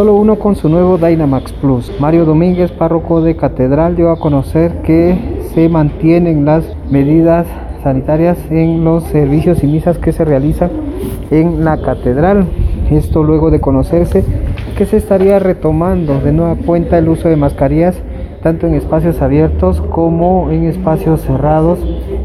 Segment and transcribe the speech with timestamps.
[0.00, 1.92] solo uno con su nuevo Dynamax Plus.
[2.00, 5.14] Mario Domínguez, párroco de Catedral, dio a conocer que
[5.52, 7.46] se mantienen las medidas
[7.82, 10.70] sanitarias en los servicios y misas que se realizan
[11.30, 12.46] en la catedral.
[12.90, 14.24] Esto luego de conocerse
[14.78, 17.94] que se estaría retomando de nueva cuenta el uso de mascarillas
[18.42, 21.78] tanto en espacios abiertos como en espacios cerrados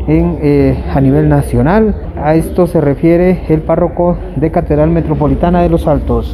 [0.07, 1.93] en, eh, a nivel nacional.
[2.15, 6.31] A esto se refiere el párroco de Catedral Metropolitana de Los Altos.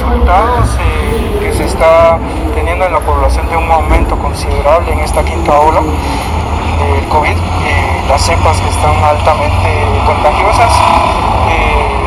[0.00, 2.18] Resultados eh, que se está
[2.54, 8.02] teniendo en la población de un aumento considerable en esta quinta ola del COVID, eh,
[8.08, 9.68] las cepas que están altamente
[10.06, 10.72] contagiosas,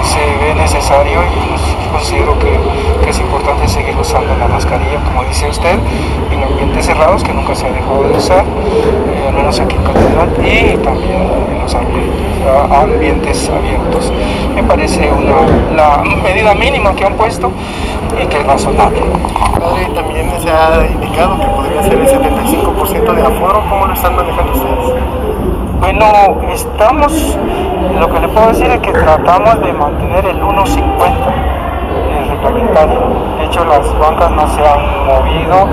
[0.04, 1.62] se ve necesario y pues,
[1.92, 2.60] considero que,
[3.04, 5.78] que, es importante seguir usando la mascarilla, como dice usted,
[6.32, 9.84] en ambientes cerrados que nunca se ha dejado de usar, eh, al menos aquí en
[9.84, 12.24] Catedral, y también en los ambientes,
[12.72, 14.12] ambientes abiertos.
[14.56, 17.52] Me parece una, la medida mínima que han puesto
[18.22, 19.02] y que es razonable.
[19.60, 24.16] Padre, también se ha indicado que podría ser el 75% de aforo, ¿cómo lo están
[24.16, 25.04] manejando ustedes?
[25.80, 26.06] Bueno,
[26.54, 27.38] estamos,
[28.00, 31.54] lo que le puedo decir es que tratamos de mantener el 1.50
[32.44, 35.68] De hecho, las bancas no se han movido,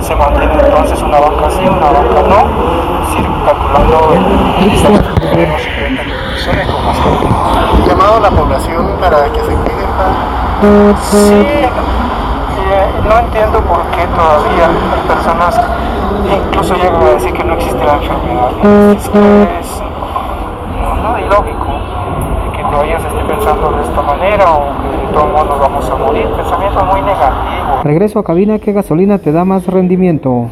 [0.00, 2.44] se mantiene entonces una banca sí, una banca no,
[3.06, 4.20] decir, calculando el
[4.70, 5.08] 1.50
[7.86, 9.88] Llamado a la población para que se cuiden.
[11.10, 11.68] Sí, eh,
[13.08, 15.58] no entiendo por qué todavía hay personas
[16.30, 18.50] incluso llegan a decir que no existe la enfermedad.
[18.94, 19.82] Es que es
[21.02, 21.66] no, ilógico
[22.54, 25.96] que todavía se esté pensando de esta manera o que de todos modos vamos a
[25.96, 26.26] morir.
[26.36, 27.82] Pensamiento muy negativo.
[27.82, 30.50] Regreso a cabina que gasolina te da más rendimiento.